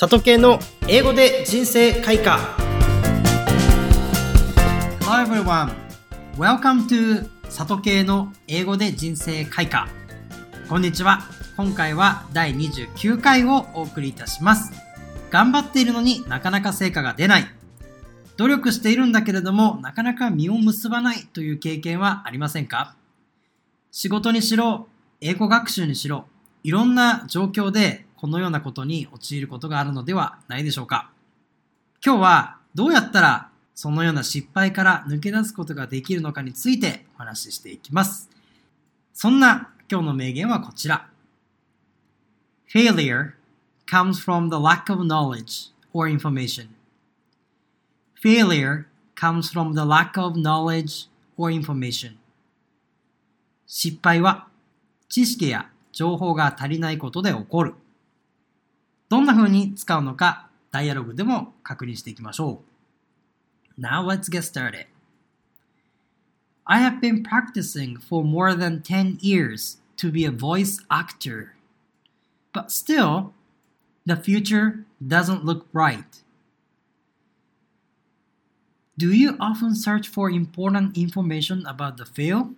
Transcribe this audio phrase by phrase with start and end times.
[0.00, 2.38] 里系の英語で人生開花。
[5.00, 5.72] Hello everyone!
[6.36, 9.88] Welcome to 里系の英語で人生開花。
[10.68, 11.22] こんにちは。
[11.56, 14.72] 今回は第29回をお送りいたします。
[15.30, 17.48] 頑張っているのになかなか成果が出ない。
[18.36, 22.94] 努力しているんだけれどもなかなか実を結ばないという経験はありませんか？
[23.90, 24.86] 仕事にしろ
[25.20, 26.26] 英語学習にしろ
[26.62, 31.12] いろんな状況でこのようなことに陥ることがあるのではないでしょうか。
[32.04, 38.28] 今日はどうやったらそのような失敗から抜け出すことができるのかについてお話ししていきます。
[39.14, 41.08] そんな今日の名言はこちら。
[42.68, 43.34] Failure
[43.86, 46.66] comes from the lack of knowledge or information.
[48.20, 52.16] Failure comes from the lack of knowledge or information.
[53.64, 54.48] 失敗は
[55.08, 57.74] 知識や情報が足りないことで起こる。
[59.09, 62.63] どんな風に使うのか、ダイアログでも確認していきましょ
[63.77, 63.81] う。
[63.81, 64.87] Now let's get started.
[66.65, 71.55] I have been practicing for more than 10 years to be a voice actor.
[72.53, 73.33] But still,
[74.05, 76.23] the future doesn't look bright.
[78.97, 82.55] Do you often search for important information about the field?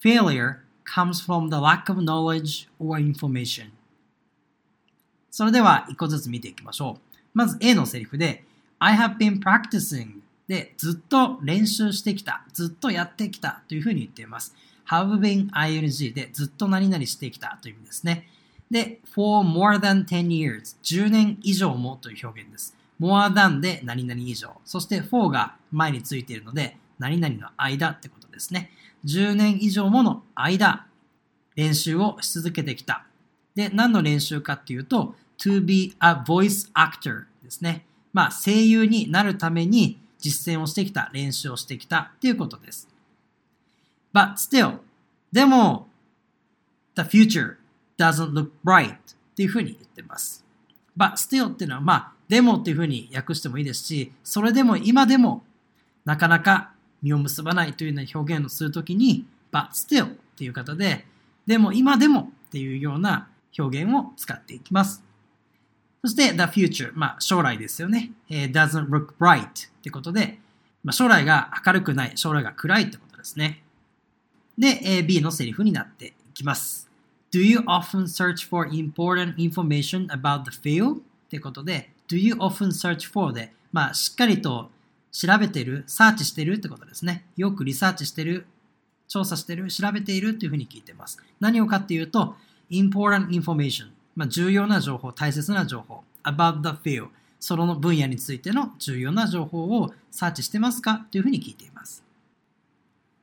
[0.00, 3.72] Failure comes from the lack of knowledge or information.
[5.31, 7.17] それでは一個ずつ見ていきましょう。
[7.33, 8.43] まず A のセリフで
[8.79, 14.55] I have been practicing でずっと練習してきた、ずっとやってきたというふうに言っています。
[14.89, 18.27] have been ing でずっと何々してきたという意味ですね。
[18.71, 22.75] で、for more than 10 years 10年以上もという表現です。
[22.99, 24.53] more than で何々以上。
[24.65, 28.71] そして for が前についているので何々の間ってことですね。
[29.05, 30.85] 10年以上もの間、
[31.55, 33.06] 練習をし続けてきた。
[33.57, 37.85] で、何の練習かっていうと、to be a voice actor ですね。
[38.13, 42.87] まあ、声優になるために実践をしてきた、練習をしてきたっていうことです。
[44.13, 44.77] But still,
[45.31, 45.87] でも、
[46.95, 47.55] the future
[47.97, 48.97] doesn't look bright っ
[49.35, 50.45] ていうふうに言ってます。
[50.95, 55.41] But still っていうのは、まあ、でもっていうふうに訳してもいいですし、それでも今でも
[56.05, 61.07] なかなか実を結ばないというような表現をするときに、but still っていう方で、
[61.47, 63.27] でも今でもっていうような
[63.57, 65.03] 表現を使っていきます。
[66.03, 68.11] そして the future、まあ将来ですよね。
[68.29, 70.39] えー、doesn't look bright ってことで、
[70.83, 73.63] まあ、将来が明るくない、将来が暗いってことですね。
[74.57, 76.89] で、えー、B のセリフになっていきます。
[77.31, 80.97] Do you often search for important information about the field?
[80.97, 80.99] っ
[81.29, 84.71] てことで、Do you often search for で、まあしっかりと
[85.11, 87.25] 調べてる、サーチしてるってことですね。
[87.35, 88.45] よくリサーチしてる、
[89.07, 91.21] 調査してる、調べているっていうふうに聞いてます。
[91.39, 92.35] 何をかっていうと、
[92.69, 101.05] important information まあ、重要な情報、大切な情報、about the field、その分野についての重要な情報をサーチしてますか？
[101.11, 102.03] というふうに聞いています。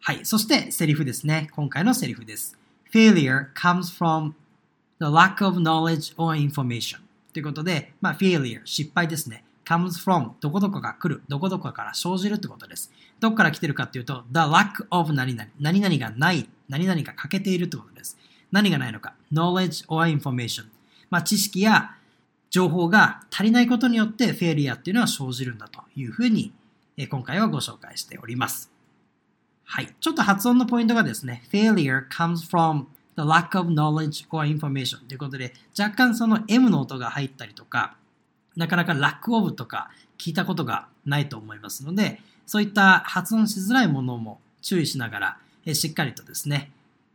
[0.00, 0.24] はい。
[0.24, 1.48] そしてセリフですね。
[1.52, 2.58] 今回のセリフです。
[2.92, 4.32] failure comes from
[4.98, 6.98] the lack of knowledge or information
[7.32, 9.44] ということで、まあ、failure、失敗ですね。
[9.64, 12.90] comes from どこどこが来る、どこどこから生じるってことです。
[13.20, 18.18] どこから来てるかっていうと、the lack of 何々、何々がない、何々が欠けているってことです。
[18.52, 20.64] 何がないのか、knowledge or information。
[21.10, 21.96] まあ、知識や
[22.50, 26.52] 情報が足りないことによってフェリアっていうのは生じるんだというふうに、
[26.96, 28.70] え今回はご紹介しております。
[29.64, 29.94] はい。
[30.00, 37.94] ちょっと発音のポイントがですね、failure comes from the lack of knowledge or information ということで、若干その M の音が入ったりとか、
[38.56, 46.72] なかなか lack of とか聞いたことがないと思いますので、そういった発音しづらいものも注意しながら、しっかりとですね、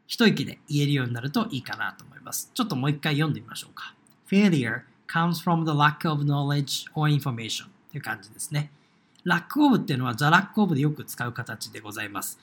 [0.08, 2.52] 一息で言えるようになるといいかなと思います。
[2.54, 3.96] ちょっともう一回読んでみましょうか。
[4.30, 8.72] Failure comes from the lack of knowledge or information という感じですね。
[9.26, 12.40] lack of っていうのは the lack of でよく使う形でございます。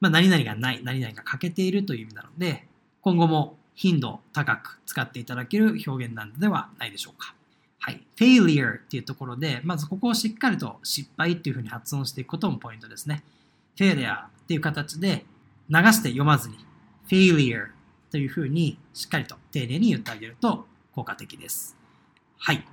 [0.00, 2.66] まあ、何々がない、何々が欠けているという意味なので、
[3.00, 7.34] 今後も頻度高く使っていただける表現なのではないでしょうか。
[7.80, 8.02] はい。
[8.16, 13.24] failure っていうところで、まずここをしっかりと失敗っていうふうに発音していくこともポイントですね。
[13.76, 15.24] failure っていう形で
[15.70, 16.56] 流して読まずに
[17.08, 17.68] failure
[18.10, 21.76] というふうにしっかりと丁寧に言ってあげると効果的です。
[22.38, 22.66] はい。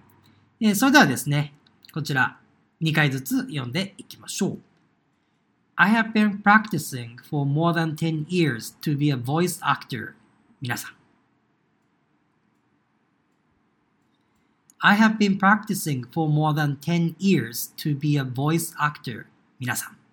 [0.61, 1.53] えー、それではですね、
[1.93, 2.37] こちら
[2.81, 4.59] 2回ずつ読んでいきましょう。
[5.77, 10.13] I have been practicing for more than 10 years to be a voice actor.
[10.61, 10.95] 皆さん。
[14.79, 19.25] I have been practicing for more than 10 years to be a voice actor.
[19.59, 20.04] 皆さん。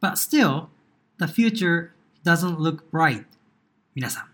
[0.00, 0.68] But still,
[1.18, 1.92] the future
[2.24, 3.24] doesn't look bright.
[3.94, 4.30] 皆さん。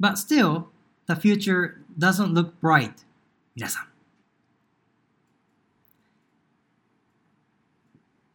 [0.00, 0.66] But still,
[1.06, 2.92] the future doesn't look bright.
[3.54, 3.86] 皆さん。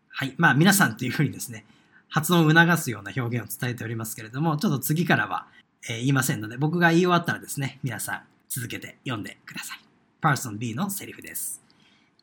[0.09, 0.33] はい。
[0.37, 1.65] まあ、皆さんというふうにですね、
[2.09, 5.47] 発音を促すような表現を伝えておりますけれども、ちょっと次からは、
[5.89, 9.79] えー言いませんので、僕が言い終わったらですね、皆さん続けて読んでください。
[10.21, 11.64] Person B のセリフです。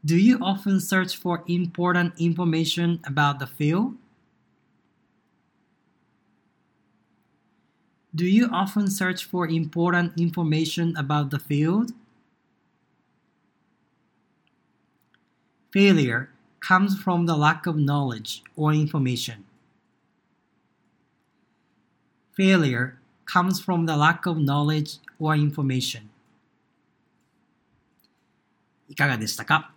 [0.06, 3.96] Do you often search for important information about the field?
[8.16, 11.92] Do you often search for important information about the field?
[15.72, 16.30] Failure
[16.60, 19.44] comes from the lack of knowledge or information.
[22.34, 26.10] Failure comes from the lack of knowledge or information.
[28.90, 29.72] いかがでしたか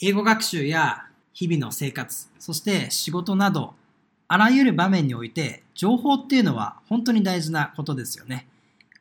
[0.00, 3.74] 英語学習や日々の生活、そして仕事など、
[4.26, 8.48] あらゆる場面において情報っていうのは本当に大事なことですよね。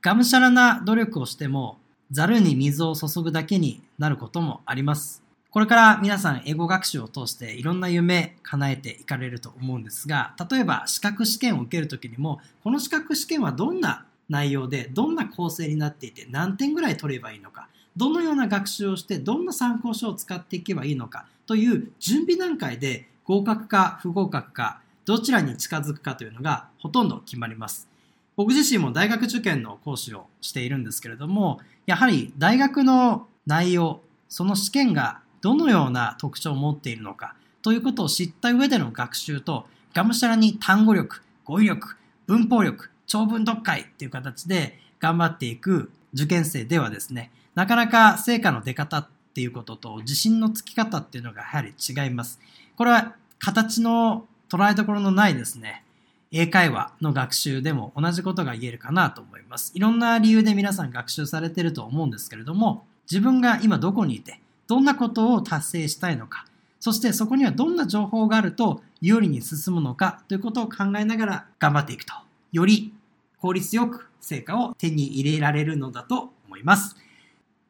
[0.02, 1.78] がむしゃらな努力をしても、
[2.12, 5.24] ざるに水を注ぐだけになることもあります。
[5.50, 27.88] これから皆さん英語学習を通していろんな夢叶えていかれると思うんですが、例えば資格試験を受けるときにも、この資格試験はどんな内容で、どんな構成になっていて、何点ぐらい取ればいいのか、どのような学習をして、どんな参考書を使っていけばいいのかという準備段階で合格か不合格か、どちらに近づくかというのがほとんど決まります。
[28.36, 52.40] 僕自身も大学受験の講師をしているんですけれども、やはり大学の内容、その試験がどのような特徴を持っているのかということを知った上での学習と、がむしゃらに単語力、語彙力、文法力、長文読解っていう形で頑張っていく受験生ではですね、なかなか成果の出方っていうことと自信のつき方っていうのがやはり違います。
[52.76, 55.84] これは形の捉えどころのないですね、
[56.32, 59.72] 英会話の学習でも同じことが言えるかなと思います。
[59.76, 66.46] いろんな理由で皆さん学習されていると思うんですけれども、自分が今どこにいて、どんなことを達成したいのか、
[66.80, 72.14] そしてそこにはどんな情報があると有利に進むのかということを考えながら頑張っていくと、
[72.54, 72.94] より
[73.42, 76.96] 効率よく成果を手に入れられるのだと思います。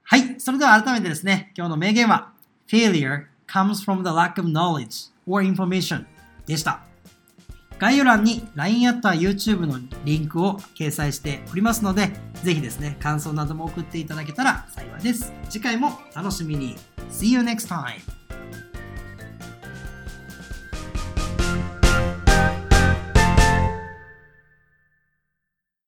[0.03, 0.39] はい。
[0.39, 2.31] それでは改めてですね、今日の名言は、
[2.67, 6.05] Failure comes from the lack of knowledge or information
[6.45, 6.81] でした。
[7.79, 12.11] 概要欄に LINE アットは YouTube のリンクを掲載しておりますので、
[12.43, 15.33] ぜひですね、感想なども送っていただけたら幸いです。
[15.49, 16.75] 次回も楽しみに。
[17.09, 18.22] See you next time!